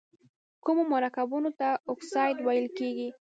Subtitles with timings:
[0.63, 3.09] کومو مرکبونو ته اکساید ویل کیږي؟